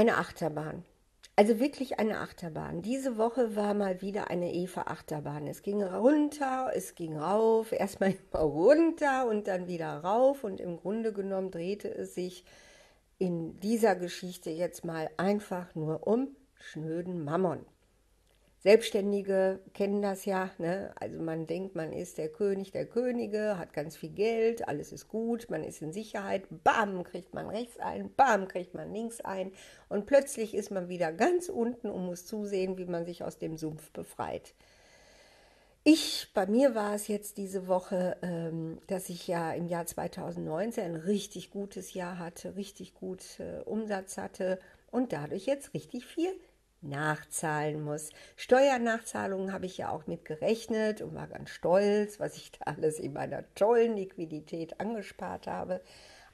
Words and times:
Eine 0.00 0.16
Achterbahn. 0.16 0.82
Also 1.36 1.60
wirklich 1.60 1.98
eine 2.00 2.20
Achterbahn. 2.20 2.80
Diese 2.80 3.18
Woche 3.18 3.54
war 3.54 3.74
mal 3.74 4.00
wieder 4.00 4.30
eine 4.30 4.50
Eva-Achterbahn. 4.50 5.46
Es 5.46 5.60
ging 5.60 5.82
runter, 5.82 6.70
es 6.74 6.94
ging 6.94 7.18
rauf, 7.18 7.70
erstmal 7.72 8.14
immer 8.32 8.42
runter 8.42 9.26
und 9.28 9.46
dann 9.46 9.68
wieder 9.68 9.98
rauf. 9.98 10.42
Und 10.42 10.58
im 10.58 10.78
Grunde 10.78 11.12
genommen 11.12 11.50
drehte 11.50 11.94
es 11.94 12.14
sich 12.14 12.46
in 13.18 13.60
dieser 13.60 13.94
Geschichte 13.94 14.48
jetzt 14.48 14.86
mal 14.86 15.10
einfach 15.18 15.74
nur 15.74 16.06
um 16.06 16.34
schnöden 16.54 17.22
Mammon. 17.22 17.66
Selbstständige 18.62 19.60
kennen 19.72 20.02
das 20.02 20.26
ja. 20.26 20.50
Ne? 20.58 20.92
Also 21.00 21.18
man 21.18 21.46
denkt, 21.46 21.74
man 21.74 21.92
ist 21.92 22.18
der 22.18 22.28
König 22.28 22.72
der 22.72 22.84
Könige, 22.84 23.58
hat 23.58 23.72
ganz 23.72 23.96
viel 23.96 24.10
Geld, 24.10 24.68
alles 24.68 24.92
ist 24.92 25.08
gut, 25.08 25.48
man 25.48 25.64
ist 25.64 25.80
in 25.80 25.94
Sicherheit. 25.94 26.44
Bam, 26.62 27.02
kriegt 27.02 27.32
man 27.32 27.48
rechts 27.48 27.78
ein, 27.78 28.12
bam, 28.14 28.48
kriegt 28.48 28.74
man 28.74 28.92
links 28.92 29.22
ein. 29.22 29.52
Und 29.88 30.04
plötzlich 30.04 30.54
ist 30.54 30.70
man 30.70 30.90
wieder 30.90 31.10
ganz 31.10 31.48
unten 31.48 31.88
und 31.88 32.04
muss 32.04 32.26
zusehen, 32.26 32.76
wie 32.76 32.84
man 32.84 33.06
sich 33.06 33.24
aus 33.24 33.38
dem 33.38 33.56
Sumpf 33.56 33.90
befreit. 33.92 34.54
Ich, 35.82 36.28
bei 36.34 36.46
mir 36.46 36.74
war 36.74 36.94
es 36.94 37.08
jetzt 37.08 37.38
diese 37.38 37.66
Woche, 37.66 38.18
ähm, 38.20 38.78
dass 38.88 39.08
ich 39.08 39.26
ja 39.26 39.54
im 39.54 39.66
Jahr 39.66 39.86
2019 39.86 40.84
ein 40.84 40.96
richtig 40.96 41.50
gutes 41.50 41.94
Jahr 41.94 42.18
hatte, 42.18 42.56
richtig 42.56 42.92
gut 42.92 43.40
äh, 43.40 43.62
Umsatz 43.62 44.18
hatte 44.18 44.58
und 44.90 45.14
dadurch 45.14 45.46
jetzt 45.46 45.72
richtig 45.72 46.04
viel 46.04 46.34
nachzahlen 46.82 47.82
muss. 47.82 48.10
Steuernachzahlungen 48.36 49.52
habe 49.52 49.66
ich 49.66 49.78
ja 49.78 49.90
auch 49.90 50.06
mit 50.06 50.24
gerechnet 50.24 51.02
und 51.02 51.14
war 51.14 51.26
ganz 51.26 51.50
stolz, 51.50 52.20
was 52.20 52.36
ich 52.36 52.52
da 52.52 52.72
alles 52.72 52.98
in 52.98 53.12
meiner 53.12 53.44
tollen 53.54 53.96
Liquidität 53.96 54.80
angespart 54.80 55.46
habe. 55.46 55.80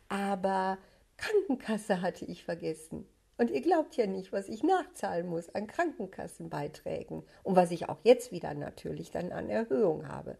Aber 0.08 0.78
Krankenkasse 1.16 2.00
hatte 2.00 2.24
ich 2.24 2.44
vergessen. 2.44 3.06
Und 3.38 3.50
ihr 3.50 3.60
glaubt 3.60 3.96
ja 3.96 4.06
nicht, 4.06 4.32
was 4.32 4.48
ich 4.48 4.62
nachzahlen 4.62 5.26
muss 5.26 5.54
an 5.54 5.66
Krankenkassenbeiträgen 5.66 7.22
und 7.42 7.56
was 7.56 7.70
ich 7.70 7.88
auch 7.88 7.98
jetzt 8.02 8.32
wieder 8.32 8.54
natürlich 8.54 9.10
dann 9.10 9.30
an 9.32 9.50
Erhöhung 9.50 10.08
habe. 10.08 10.38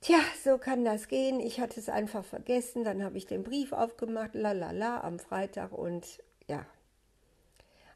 Tja, 0.00 0.18
so 0.44 0.58
kann 0.58 0.84
das 0.84 1.08
gehen. 1.08 1.40
Ich 1.40 1.58
hatte 1.58 1.80
es 1.80 1.88
einfach 1.88 2.24
vergessen. 2.24 2.84
Dann 2.84 3.02
habe 3.02 3.18
ich 3.18 3.26
den 3.26 3.42
Brief 3.42 3.72
aufgemacht, 3.72 4.34
la 4.34 4.52
la 4.52 4.70
la, 4.70 5.00
am 5.00 5.18
Freitag 5.18 5.72
und 5.72 6.22
ja, 6.48 6.64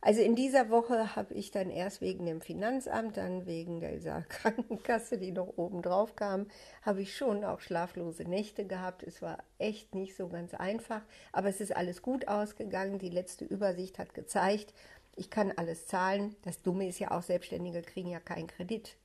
also 0.03 0.23
in 0.23 0.35
dieser 0.35 0.71
Woche 0.71 1.15
habe 1.15 1.35
ich 1.35 1.51
dann 1.51 1.71
erst 1.71 2.01
wegen 2.01 2.25
dem 2.25 2.41
Finanzamt, 2.41 3.19
dann 3.19 3.47
wegen 3.47 3.81
dieser 3.81 4.23
Krankenkasse, 4.29 5.19
die 5.19 5.33
noch 5.33 5.59
oben 5.59 5.83
drauf 5.83 6.17
kam, 6.17 6.47
habe 6.83 7.03
ich 7.03 7.17
schon 7.17 7.45
auch 7.45 7.61
schlaflose 7.61 8.25
Nächte 8.25 8.65
gehabt. 8.65 9.03
Es 9.03 9.21
war 9.21 9.39
echt 9.59 9.95
nicht 9.95 10.17
so 10.17 10.29
ganz 10.29 10.55
einfach, 10.55 11.03
aber 11.33 11.49
es 11.49 11.61
ist 11.61 11.77
alles 11.77 12.01
gut 12.01 12.29
ausgegangen. 12.29 12.99
Die 12.99 13.11
letzte 13.11 13.45
Übersicht 13.45 13.99
hat 13.99 14.15
gezeigt, 14.15 14.73
ich 15.17 15.29
kann 15.29 15.53
alles 15.55 15.87
zahlen. 15.87 16.35
Das 16.43 16.63
Dumme 16.63 16.89
ist 16.89 16.99
ja 16.99 17.11
auch, 17.11 17.23
Selbstständige 17.23 17.83
kriegen 17.83 18.09
ja 18.09 18.21
keinen 18.21 18.47
Kredit. 18.47 18.97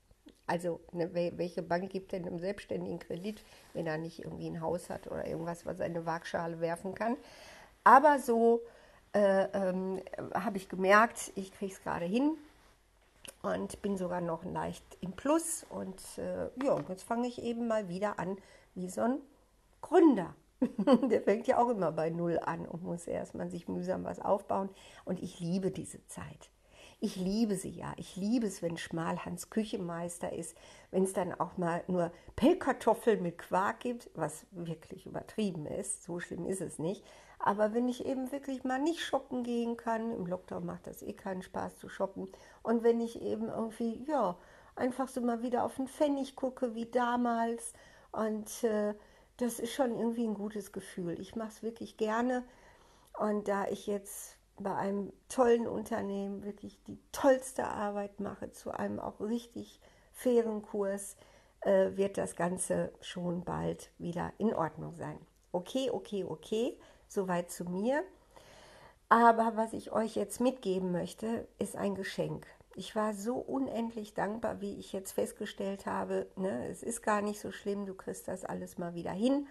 Also 0.48 0.80
ne, 0.92 1.14
welche 1.14 1.64
Bank 1.64 1.90
gibt 1.90 2.12
denn 2.12 2.26
einem 2.26 2.40
Selbstständigen 2.40 3.00
Kredit, 3.00 3.44
wenn 3.74 3.88
er 3.88 3.98
nicht 3.98 4.24
irgendwie 4.24 4.48
ein 4.48 4.62
Haus 4.62 4.90
hat 4.90 5.08
oder 5.08 5.28
irgendwas, 5.28 5.66
was 5.66 5.80
er 5.80 5.88
in 5.88 5.96
eine 5.96 6.06
Waagschale 6.06 6.62
werfen 6.62 6.94
kann? 6.94 7.18
Aber 7.84 8.20
so 8.20 8.62
äh, 9.16 9.48
ähm, 9.54 10.02
habe 10.34 10.58
ich 10.58 10.68
gemerkt, 10.68 11.32
ich 11.36 11.54
kriege 11.54 11.74
es 11.74 11.82
gerade 11.82 12.06
hin 12.06 12.38
und 13.42 13.82
bin 13.82 13.98
sogar 13.98 14.20
noch 14.20 14.44
leicht 14.44 14.84
im 15.00 15.14
Plus. 15.14 15.66
Und 15.70 16.02
äh, 16.18 16.50
ja, 16.64 16.78
jetzt 16.90 17.04
fange 17.04 17.28
ich 17.28 17.42
eben 17.42 17.68
mal 17.68 17.88
wieder 17.88 18.20
an 18.20 18.38
wie 18.76 18.90
so 18.90 19.02
ein 19.02 19.20
Gründer. 19.82 20.36
Der 21.10 21.22
fängt 21.22 21.48
ja 21.48 21.58
auch 21.58 21.70
immer 21.70 21.94
bei 21.94 22.10
Null 22.10 22.40
an 22.44 22.66
und 22.66 22.84
muss 22.84 23.08
erstmal 23.08 23.50
sich 23.50 23.70
mühsam 23.70 24.04
was 24.04 24.20
aufbauen. 24.20 24.70
Und 25.06 25.24
ich 25.24 25.40
liebe 25.40 25.72
diese 25.72 26.06
Zeit. 26.08 26.50
Ich 27.00 27.16
liebe 27.16 27.56
sie 27.56 27.72
ja. 27.72 27.94
Ich 27.98 28.18
liebe 28.18 28.48
es, 28.48 28.62
wenn 28.62 28.78
Schmalhans 28.78 29.50
Küchenmeister 29.50 30.34
ist, 30.34 30.58
wenn 30.92 31.04
es 31.04 31.14
dann 31.14 31.34
auch 31.34 31.58
mal 31.58 31.84
nur 31.88 32.12
Pellkartoffeln 32.36 33.22
mit 33.22 33.38
Quark 33.38 33.82
gibt, 33.82 34.10
was 34.14 34.46
wirklich 34.52 35.06
übertrieben 35.06 35.66
ist. 35.68 36.04
So 36.04 36.20
schlimm 36.20 36.46
ist 36.46 36.62
es 36.62 36.80
nicht. 36.80 37.04
Aber 37.46 37.76
wenn 37.76 37.88
ich 37.88 38.08
eben 38.08 38.32
wirklich 38.32 38.64
mal 38.64 38.80
nicht 38.80 39.02
shoppen 39.02 39.44
gehen 39.44 39.78
kann, 39.78 40.12
im 40.12 40.26
Lockdown 40.26 40.66
macht 40.66 40.88
das 40.88 41.04
eh 41.04 41.14
keinen 41.14 41.44
Spaß 41.44 41.78
zu 41.78 41.90
shoppen. 41.90 42.28
Und 42.64 42.82
wenn 42.82 43.00
ich 43.00 43.22
eben 43.22 43.50
irgendwie, 43.50 44.04
ja, 44.08 44.36
einfach 44.76 45.08
so 45.08 45.22
mal 45.22 45.44
wieder 45.44 45.64
auf 45.64 45.76
den 45.76 45.88
Pfennig 45.88 46.36
gucke 46.36 46.74
wie 46.74 46.88
damals. 46.88 47.74
Und 48.12 48.64
äh, 48.64 48.96
das 49.38 49.60
ist 49.60 49.74
schon 49.74 49.96
irgendwie 49.96 50.26
ein 50.26 50.34
gutes 50.34 50.72
Gefühl. 50.72 51.20
Ich 51.20 51.36
mache 51.36 51.50
es 51.50 51.62
wirklich 51.62 51.98
gerne. 51.98 52.44
Und 53.20 53.48
da 53.48 53.68
ich 53.68 53.86
jetzt 53.86 54.40
bei 54.58 54.74
einem 54.74 55.14
tollen 55.30 55.68
Unternehmen 55.68 56.44
wirklich 56.44 56.82
die 56.88 56.98
tollste 57.12 57.68
Arbeit 57.68 58.20
mache, 58.20 58.50
zu 58.54 58.72
einem 58.72 59.00
auch 59.00 59.20
richtig 59.20 59.80
fairen 60.14 60.64
Kurs, 60.64 61.16
äh, 61.62 61.96
wird 61.96 62.18
das 62.18 62.36
Ganze 62.36 62.92
schon 63.02 63.44
bald 63.44 63.92
wieder 64.00 64.34
in 64.40 64.52
Ordnung 64.52 64.96
sein. 64.96 65.20
Okay, 65.52 65.92
okay, 65.92 66.24
okay. 66.24 66.76
Soweit 67.08 67.52
zu 67.52 67.66
mir. 67.66 68.04
Aber 69.10 69.54
was 69.56 69.74
ich 69.74 69.92
euch 69.92 70.16
jetzt 70.16 70.42
mitgeben 70.42 70.92
möchte, 70.92 71.48
ist 71.60 71.76
ein 71.76 71.96
Geschenk. 71.96 72.48
Ich 72.76 72.96
war 72.96 73.14
so 73.14 73.36
unendlich 73.36 74.14
dankbar, 74.14 74.60
wie 74.60 74.78
ich 74.78 74.92
jetzt 74.92 75.14
festgestellt 75.14 75.86
habe. 75.86 76.28
Ne, 76.36 76.68
es 76.68 76.84
ist 76.84 77.02
gar 77.02 77.22
nicht 77.22 77.40
so 77.40 77.52
schlimm, 77.52 77.86
du 77.86 77.94
kriegst 77.94 78.28
das 78.28 78.44
alles 78.44 78.78
mal 78.78 78.96
wieder 78.96 79.12
hin. 79.12 79.48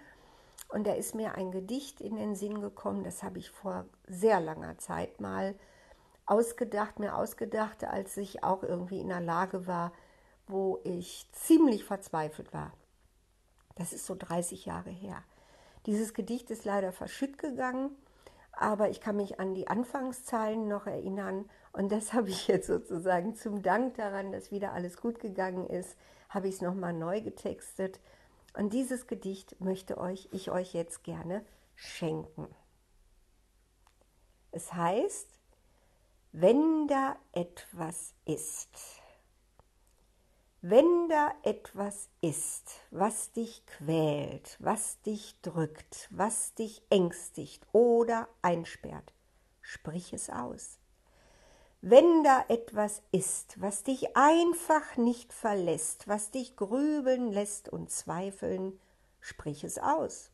Und 0.69 0.85
da 0.85 0.93
ist 0.93 1.15
mir 1.15 1.35
ein 1.35 1.51
Gedicht 1.51 2.01
in 2.01 2.15
den 2.15 2.35
Sinn 2.35 2.61
gekommen, 2.61 3.03
das 3.03 3.23
habe 3.23 3.39
ich 3.39 3.49
vor 3.49 3.85
sehr 4.07 4.39
langer 4.39 4.77
Zeit 4.77 5.21
mal 5.21 5.55
ausgedacht, 6.25 6.99
mir 6.99 7.15
ausgedacht, 7.15 7.83
als 7.83 8.17
ich 8.17 8.43
auch 8.43 8.63
irgendwie 8.63 8.99
in 8.99 9.11
einer 9.11 9.25
Lage 9.25 9.67
war, 9.67 9.91
wo 10.47 10.79
ich 10.83 11.27
ziemlich 11.31 11.83
verzweifelt 11.83 12.53
war. 12.53 12.73
Das 13.75 13.93
ist 13.93 14.05
so 14.05 14.15
30 14.15 14.65
Jahre 14.65 14.89
her. 14.89 15.23
Dieses 15.85 16.13
Gedicht 16.13 16.49
ist 16.49 16.65
leider 16.65 16.91
verschütt 16.91 17.37
gegangen, 17.37 17.91
aber 18.51 18.89
ich 18.89 19.01
kann 19.01 19.17
mich 19.17 19.39
an 19.39 19.53
die 19.53 19.67
Anfangszeilen 19.67 20.67
noch 20.67 20.87
erinnern 20.87 21.49
und 21.73 21.91
das 21.91 22.13
habe 22.13 22.29
ich 22.29 22.47
jetzt 22.47 22.67
sozusagen 22.67 23.35
zum 23.35 23.61
Dank 23.61 23.95
daran, 23.95 24.31
dass 24.31 24.51
wieder 24.51 24.73
alles 24.73 24.97
gut 24.97 25.19
gegangen 25.19 25.67
ist, 25.67 25.95
habe 26.29 26.47
ich 26.47 26.55
es 26.55 26.61
nochmal 26.61 26.93
neu 26.93 27.21
getextet 27.21 27.99
und 28.53 28.73
dieses 28.73 29.07
Gedicht 29.07 29.59
möchte 29.59 29.97
euch, 29.97 30.29
ich 30.31 30.49
euch 30.49 30.73
jetzt 30.73 31.03
gerne 31.03 31.45
schenken. 31.75 32.47
Es 34.51 34.73
heißt, 34.73 35.27
wenn 36.31 36.87
da 36.87 37.17
etwas 37.33 38.13
ist. 38.25 39.01
Wenn 40.67 41.09
da 41.09 41.31
etwas 41.43 42.09
ist, 42.21 42.71
was 42.89 43.31
dich 43.33 43.63
quält, 43.67 44.57
was 44.59 44.99
dich 45.03 45.39
drückt, 45.43 46.07
was 46.09 46.55
dich 46.55 46.81
ängstigt 46.89 47.61
oder 47.71 48.27
einsperrt, 48.41 49.13
sprich 49.61 50.11
es 50.11 50.31
aus. 50.31 50.79
Wenn 51.81 52.23
da 52.23 52.45
etwas 52.47 53.03
ist, 53.11 53.61
was 53.61 53.83
dich 53.83 54.17
einfach 54.17 54.97
nicht 54.97 55.33
verlässt, 55.33 56.07
was 56.07 56.31
dich 56.31 56.55
grübeln 56.55 57.31
lässt 57.31 57.69
und 57.69 57.91
zweifeln, 57.91 58.79
sprich 59.19 59.63
es 59.63 59.77
aus. 59.77 60.31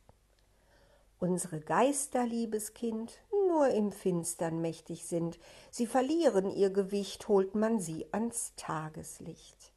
Unsere 1.20 1.60
Geister, 1.60 2.26
liebes 2.26 2.74
Kind, 2.74 3.20
nur 3.50 3.68
im 3.68 3.92
Finstern 3.92 4.62
mächtig 4.62 5.04
sind, 5.04 5.40
sie 5.72 5.88
verlieren 5.88 6.50
ihr 6.52 6.70
Gewicht, 6.70 7.28
holt 7.28 7.54
man 7.54 7.82
sie 7.82 8.08
ans 8.14 8.54
Tageslicht. 8.56 9.74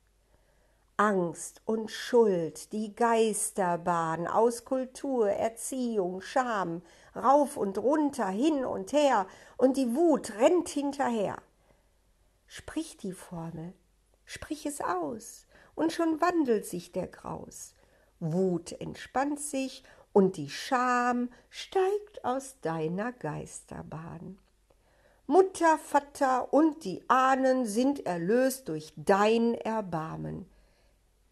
Angst 0.97 1.60
und 1.65 1.91
Schuld, 1.91 2.72
die 2.72 2.94
Geisterbahn 2.94 4.28
aus 4.28 4.65
Kultur, 4.65 5.28
Erziehung, 5.28 6.21
Scham, 6.21 6.82
rauf 7.16 7.56
und 7.56 7.78
runter, 7.78 8.28
hin 8.28 8.65
und 8.65 8.93
her, 8.93 9.27
und 9.56 9.76
die 9.76 9.96
Wut 9.96 10.37
rennt 10.38 10.69
hinterher. 10.69 11.43
Sprich 12.46 12.96
die 12.96 13.12
Formel, 13.12 13.75
sprich 14.25 14.67
es 14.67 14.81
aus, 14.81 15.49
und 15.75 15.93
schon 15.93 16.20
wandelt 16.20 16.64
sich 16.64 16.93
der 16.93 17.08
Graus. 17.08 17.75
Wut 18.20 18.70
entspannt 18.81 19.40
sich, 19.40 19.82
und 20.12 20.37
die 20.37 20.49
Scham 20.49 21.29
steigt 21.50 22.25
aus 22.25 22.61
deiner 22.61 23.11
Geisterbahn. 23.11 24.38
Mutter, 25.26 25.76
Vater 25.79 26.52
und 26.52 26.85
die 26.85 27.02
Ahnen 27.08 27.67
sind 27.67 28.06
erlöst 28.06 28.69
durch 28.69 28.93
dein 28.94 29.55
Erbarmen 29.55 30.49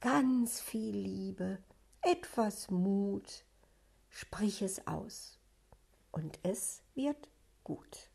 ganz 0.03 0.61
viel 0.61 0.97
Liebe, 0.97 1.59
etwas 2.03 2.71
Mut, 2.73 3.45
sprich 4.11 4.61
es 4.61 4.87
aus 4.89 5.39
und 6.11 6.41
es 6.43 6.83
wird 6.95 7.29
gut. 7.63 8.11